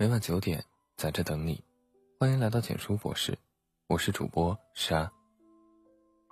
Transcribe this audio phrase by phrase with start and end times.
[0.00, 0.64] 每晚九点，
[0.96, 1.64] 在这等你。
[2.20, 3.36] 欢迎来到简书博士，
[3.88, 5.10] 我是主播沙。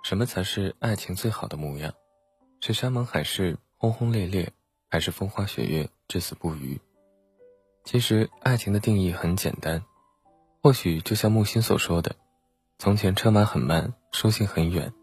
[0.03, 1.93] 什么才是爱情最好的模样？
[2.61, 4.53] 是山盟海誓、轰轰烈烈，
[4.89, 6.79] 还是风花雪月、至死不渝？
[7.83, 9.83] 其实，爱情的定义很简单，
[10.63, 12.15] 或许就像木心所说的
[12.79, 14.93] ：“从前车马很慢，书信很远，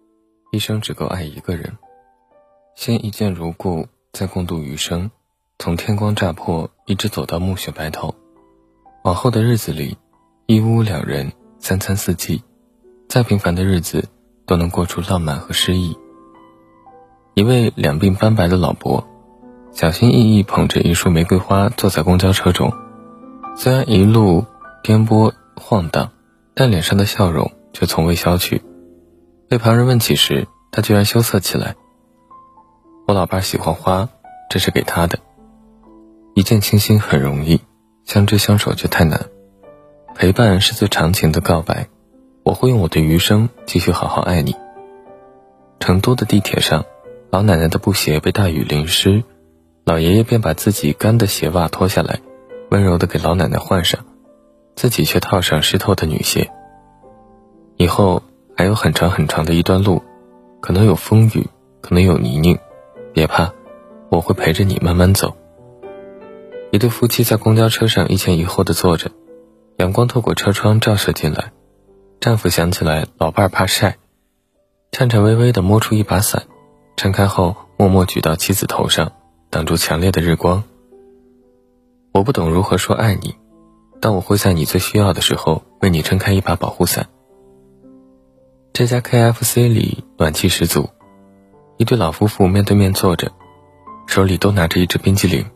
[0.53, 1.77] 一生只够爱一个人。
[2.75, 5.11] 先一见如故，再共度余生，
[5.59, 8.15] 从天光乍破，一直走到暮雪白头。”
[9.05, 9.99] 往后的日子里，
[10.47, 12.43] 一屋两人，三餐四季，
[13.07, 14.09] 再平凡的日子
[14.47, 15.95] 都能过出浪漫和诗意。
[17.35, 19.07] 一位两鬓斑白的老伯，
[19.73, 22.73] 小心翼翼捧着一束玫瑰花坐在公交车中，
[23.55, 24.47] 虽然一路
[24.83, 26.11] 颠簸晃荡，
[26.55, 28.63] 但脸上的笑容却从未消去。
[29.51, 31.77] 被旁人问起时，他居然羞涩起来。
[33.07, 34.09] 我老伴喜欢花，
[34.49, 35.19] 这是给他的。
[36.35, 37.61] 一见倾心很容易。
[38.15, 39.27] 相知相守却太难，
[40.15, 41.89] 陪伴是最长情的告白。
[42.45, 44.55] 我会用我的余生继续好好爱你。
[45.81, 46.85] 成都的地铁上，
[47.31, 49.25] 老奶奶的布鞋被大雨淋湿，
[49.85, 52.21] 老爷爷便把自己干的鞋袜脱下来，
[52.71, 54.05] 温柔的给老奶奶换上，
[54.77, 56.53] 自己却套上湿透的女鞋。
[57.79, 58.23] 以后
[58.57, 60.01] 还有很长很长的一段路，
[60.61, 61.49] 可能有风雨，
[61.81, 62.61] 可能有泥泞，
[63.13, 63.51] 别怕，
[64.09, 65.37] 我会陪着你慢慢走。
[66.75, 69.13] 一对夫妻在公交车上一前一后的坐着，
[69.77, 71.53] 阳光透过车窗照射进来。
[72.19, 73.99] 丈夫想起来老伴儿怕晒，
[74.91, 76.49] 颤颤巍巍地摸出一把伞，
[76.97, 79.13] 撑开后默默举到妻子头上，
[79.51, 80.65] 挡住强烈的日光。
[82.11, 83.37] 我不懂如何说爱你，
[84.01, 87.07] 但我会在你最需要的时候为你撑开一把保护伞。
[88.73, 90.91] 这家 KFC 里暖气十足，
[91.77, 93.31] 一对老夫妇面对面坐着，
[94.09, 95.47] 手里都拿着一支冰激凌。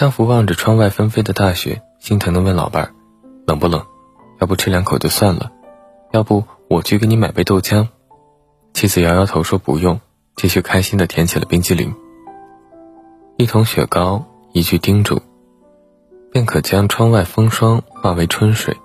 [0.00, 2.94] 丈夫望着窗外纷飞的大雪，心疼地问老伴儿
[3.46, 3.84] ：“冷不冷？
[4.40, 5.52] 要不吃两口就算了，
[6.10, 7.86] 要不我去给你买杯豆浆。”
[8.72, 10.00] 妻子摇摇头说：“不用。”
[10.36, 11.94] 继续开心地舔起了冰激凌。
[13.36, 14.24] 一桶雪糕，
[14.54, 15.20] 一句叮嘱，
[16.32, 18.78] 便可将窗外风霜化为春水。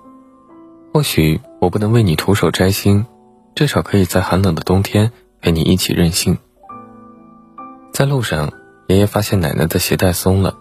[0.92, 3.06] 或许我不能为你徒手摘星，
[3.54, 6.36] 至少可以在寒冷的冬天陪你一起任性。
[7.90, 8.52] 在路上，
[8.86, 10.58] 爷爷发现奶奶的鞋带松了。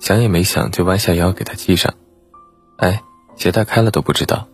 [0.00, 1.94] 想也没想，就弯下腰给他系上。
[2.76, 3.02] 哎，
[3.36, 4.46] 鞋带开了都不知道，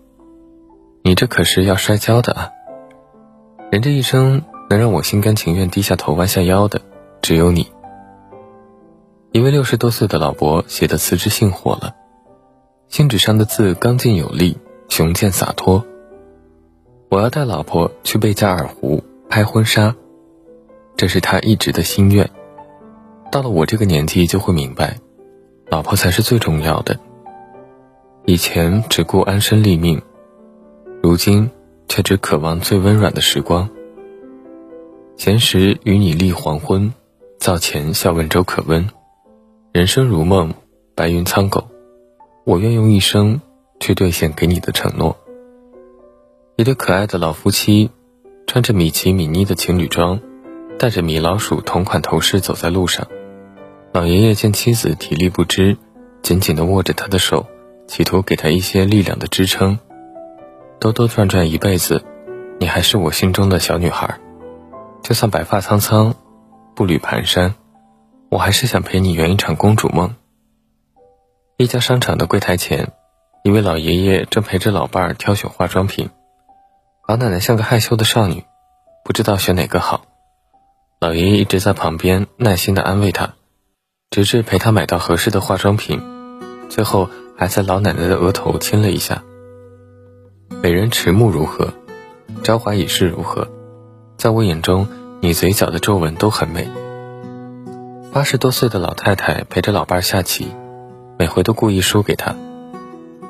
[1.03, 2.51] 你这可是要摔跤的啊！
[3.71, 6.81] 人这一生能让我心甘情愿低下头弯下腰的，
[7.21, 7.71] 只有你。
[9.33, 11.95] 一位六十多岁的老伯写的辞职信火了，
[12.89, 14.57] 信纸上的字刚劲有力，
[14.89, 15.85] 雄健洒脱。
[17.11, 19.95] 我要带老婆去贝加尔湖拍婚纱，
[20.97, 22.31] 这是他一直的心愿。
[23.31, 24.99] 到了我这个年纪，就会明白。
[25.69, 26.99] 老婆才是最重要的。
[28.27, 30.01] 以前只顾安身立命，
[31.03, 31.51] 如今
[31.89, 33.69] 却只渴望最温软的时光。
[35.17, 36.93] 闲时与你立黄昏，
[37.39, 38.89] 灶前笑问粥可温。
[39.73, 40.55] 人生如梦，
[40.95, 41.69] 白云苍狗，
[42.45, 43.41] 我愿用一生
[43.81, 45.17] 去兑现给你的承诺。
[46.57, 47.91] 一对可爱的老夫妻，
[48.47, 50.21] 穿着米奇米妮的情侣装，
[50.79, 53.07] 带着米老鼠同款头饰走在路上。
[53.95, 55.79] 老爷爷见妻子体力不支，
[56.21, 57.47] 紧紧地握着她的手，
[57.87, 59.79] 企图给她一些力量的支撑。
[60.81, 62.05] 兜兜转转一辈子，
[62.59, 64.19] 你还是我心中的小女孩。
[65.05, 66.17] 就算白发苍苍，
[66.75, 67.53] 步履蹒跚，
[68.31, 70.17] 我还是想陪你圆一场公主梦。
[71.57, 72.91] 一家商场的柜台前，
[73.45, 76.11] 一位老爷爷正陪着老伴儿挑选化妆品。
[77.07, 78.43] 老奶奶像个害羞的少女，
[79.05, 80.05] 不知道选哪个好。
[80.99, 83.35] 老爷爷一直在旁边耐心地安慰她。
[84.11, 86.01] 直至陪她买到合适的化妆品，
[86.69, 89.23] 最后还在老奶奶的额头亲了一下。
[90.63, 91.73] 美人迟暮如何，
[92.43, 93.49] 朝华已逝如何，
[94.17, 94.87] 在我眼中，
[95.21, 96.69] 你嘴角的皱纹都很美。
[98.13, 100.47] 八十多岁的老太太陪着老伴下棋，
[101.19, 102.37] 每回都故意输给他。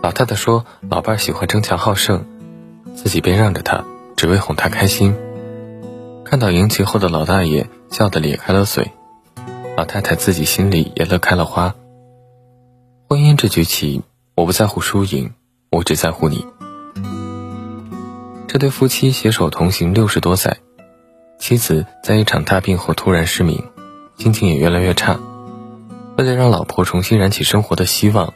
[0.02, 2.26] 老太太说，老伴喜欢争强好胜，
[2.94, 3.84] 自己便让着他，
[4.16, 5.16] 只为哄他开心。
[6.24, 8.92] 看到赢棋后的老大爷笑得咧开了嘴。
[9.76, 11.74] 老太太自己心里也乐开了花。
[13.08, 14.02] 婚姻这局棋，
[14.36, 15.32] 我不在乎输赢，
[15.70, 16.46] 我只在乎你。
[18.46, 20.58] 这对夫妻携手同行六十多载，
[21.40, 23.64] 妻子在一场大病后突然失明，
[24.16, 25.18] 心情也越来越差。
[26.16, 28.32] 为了让老婆重新燃起生活的希望，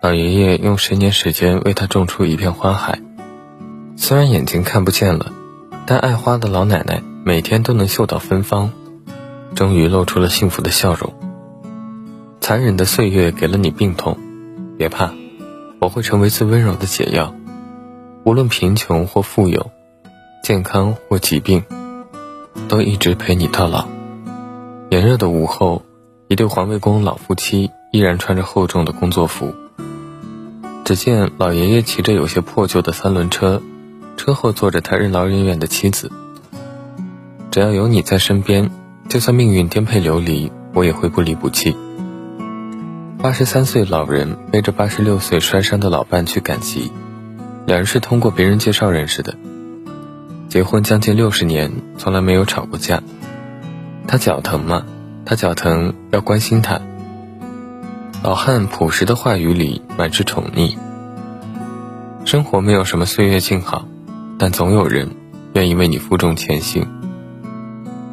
[0.00, 3.02] 老爷爷用十年时间为她种出一片花海。
[3.98, 5.32] 虽然眼睛看不见了，
[5.84, 8.72] 但爱花的老奶奶每天都能嗅到芬芳。
[9.56, 11.14] 终于露出了幸福的笑容。
[12.42, 14.18] 残忍的岁月给了你病痛，
[14.76, 15.10] 别怕，
[15.80, 17.34] 我会成为最温柔的解药。
[18.22, 19.70] 无论贫穷或富有，
[20.44, 21.64] 健康或疾病，
[22.68, 23.88] 都一直陪你到老。
[24.90, 25.82] 炎热的午后，
[26.28, 29.54] 一对环卫工老夫妻依然穿着厚重的工作服。
[30.84, 33.62] 只见老爷爷骑着有些破旧的三轮车，
[34.18, 36.12] 车后坐着他任劳任怨的妻子。
[37.50, 38.70] 只要有你在身边，
[39.08, 41.76] 就算命运颠沛流离，我也会不离不弃。
[43.18, 46.92] 八十三岁老人背着八十六岁摔伤的老伴去赶集，
[47.66, 49.34] 两人是通过别人介绍认识的。
[50.48, 53.02] 结婚将近六十年，从来没有吵过架。
[54.06, 54.84] 他脚疼吗？
[55.24, 56.80] 他脚疼要关心他。
[58.22, 60.76] 老汉朴实的话语里满是宠溺。
[62.24, 63.86] 生活没有什么岁月静好，
[64.38, 65.10] 但总有人
[65.54, 66.86] 愿意为你负重前行。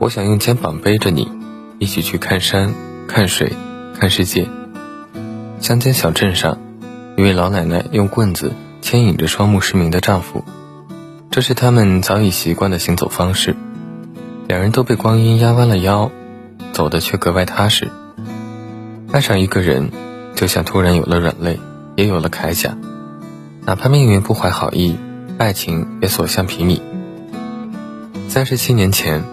[0.04, 1.32] 我想用肩膀背着你，
[1.80, 2.74] 一起去看山、
[3.08, 3.54] 看水、
[3.98, 4.50] 看世界。
[5.62, 6.58] 乡间小镇上，
[7.16, 8.52] 一位老奶奶用棍子
[8.82, 10.44] 牵引着双目失明的丈夫，
[11.32, 13.56] 这是他们早已习惯的行走方式。
[14.50, 16.12] 两人都被光阴压弯了腰，
[16.74, 17.90] 走的却格外踏实。
[19.10, 19.90] 爱上一个人，
[20.36, 21.62] 就像突然有了软肋，
[21.96, 22.78] 也有了铠甲。
[23.66, 24.98] 哪怕命运不怀好意，
[25.38, 26.82] 爱情也所向披靡。
[28.28, 29.24] 三十七年前。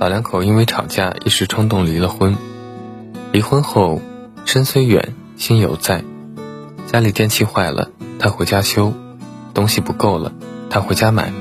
[0.00, 2.34] 老两口因为吵架一时冲动离了婚。
[3.32, 4.00] 离婚后，
[4.46, 6.02] 身虽远，心犹在。
[6.86, 8.94] 家里电器坏了，他回家修；
[9.52, 10.32] 东西不够了，
[10.70, 11.34] 他回家买。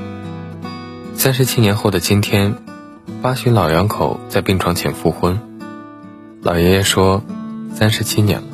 [1.16, 2.56] 三十七年后的今天，
[3.22, 5.40] 八旬老两口在病床前复婚。
[6.42, 7.24] 老爷爷说
[7.74, 8.48] ：“三十七年了。”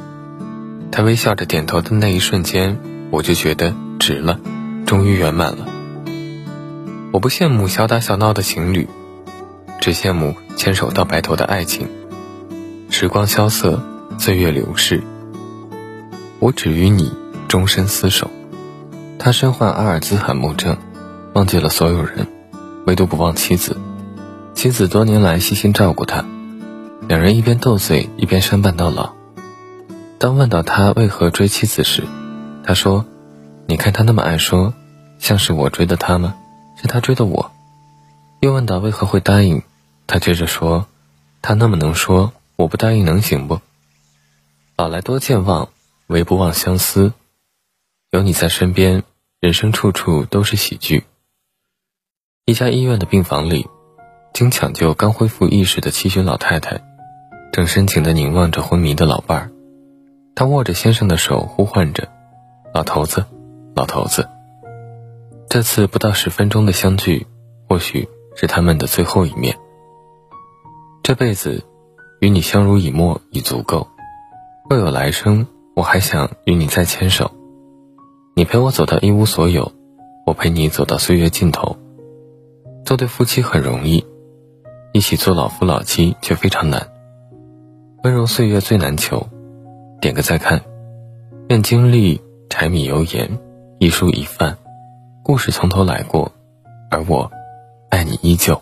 [0.94, 2.78] 他微笑着点头的那一瞬间，
[3.10, 4.40] 我就觉得值了，
[4.86, 5.66] 终于圆满了。
[7.12, 8.88] 我不羡慕小打小闹的情侣。
[9.80, 11.88] 只羡慕牵手到白头的爱情。
[12.90, 13.82] 时光萧瑟，
[14.18, 15.04] 岁月流逝，
[16.40, 17.12] 我只与你
[17.48, 18.30] 终身厮守。
[19.20, 20.78] 他身患阿尔兹海默症，
[21.34, 22.28] 忘记了所有人，
[22.86, 23.78] 唯独不忘妻子。
[24.54, 26.24] 妻子多年来细心照顾他，
[27.08, 29.14] 两人一边斗嘴一边相伴到老。
[30.18, 32.04] 当问到他为何追妻子时，
[32.64, 33.06] 他说
[33.68, 34.74] ：“你看他那么爱说，
[35.20, 36.36] 像是我追的他吗？
[36.82, 37.52] 是他追的我。”
[38.42, 39.64] 又问到为何会答应，
[40.06, 40.88] 他接着说
[41.42, 43.60] ：“他那么能说，我不答应能行不？
[44.76, 45.70] 老来多健忘，
[46.08, 47.14] 唯不忘相思。
[48.12, 49.04] 有你在身边，
[49.40, 51.06] 人生处处都是喜剧。”
[52.46, 53.68] 一家医院的病房里，
[54.32, 56.80] 经抢救刚恢复意识的七旬老太太，
[57.52, 59.52] 正深情地凝望着昏迷的老伴儿。
[60.36, 62.10] 她握着先生的手，呼唤着
[62.76, 63.26] ：“老头子，
[63.74, 64.30] 老头子。”
[65.50, 67.26] 这次不到十分钟的相聚，
[67.68, 68.08] 或许。
[68.36, 69.58] 是他们的最后一面。
[71.02, 71.64] 这辈子，
[72.20, 73.88] 与你相濡以沫已足够。
[74.70, 77.32] 若有来生，我还想与你再牵手。
[78.36, 79.72] 你陪我走到一无所有，
[80.26, 81.78] 我陪你走到岁月尽头。
[82.84, 84.06] 做对夫妻很容易，
[84.94, 86.88] 一起做老夫老妻却非常难。
[88.04, 89.28] 温柔岁月最难求。
[90.02, 90.62] 点个再看。
[91.48, 93.40] 愿经历柴米油盐，
[93.80, 94.58] 一蔬一饭，
[95.24, 96.32] 故事从头来过，
[96.90, 97.32] 而我。
[97.96, 98.62] 爱你依旧。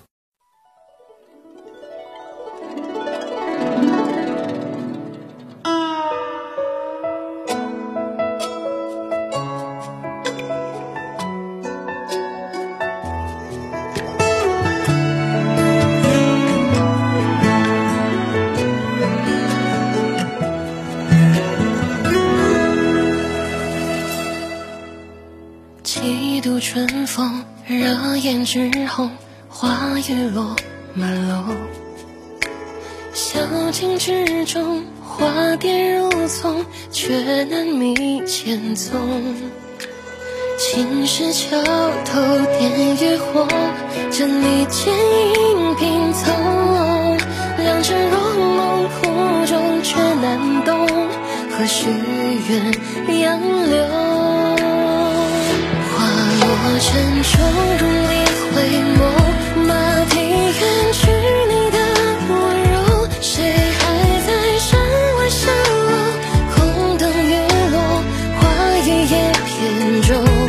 [25.81, 29.09] 几度春风，惹胭脂红。
[29.56, 30.56] 花雨落
[30.95, 31.44] 满楼，
[33.14, 33.40] 小
[33.72, 39.00] 径之中，花蝶如丛，却难觅前踪。
[40.57, 41.56] 青石桥
[42.04, 42.19] 头
[42.57, 43.48] 点渔火，
[44.10, 46.31] 这里剪影拼凑。
[47.60, 50.88] 良辰若梦，苦中却难懂，
[51.52, 51.86] 何须
[52.50, 52.74] 怨
[53.22, 53.86] 杨柳？
[55.94, 55.94] 花
[56.42, 56.44] 落
[56.80, 57.38] 沉舟，
[57.80, 58.14] 如你
[58.64, 59.02] 回眸
[59.68, 59.72] 马
[60.06, 61.02] 蹄远去
[61.52, 61.78] 你的
[62.30, 62.34] 温
[62.72, 62.76] 柔。
[63.20, 63.82] 谁还
[64.26, 64.80] 在山
[65.18, 65.92] 外小楼
[66.56, 67.36] 空等雨
[67.74, 67.76] 落
[68.40, 68.42] 划
[68.86, 70.43] 一叶扁舟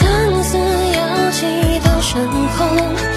[0.00, 2.26] 相思遥寄到深
[2.56, 3.09] 空。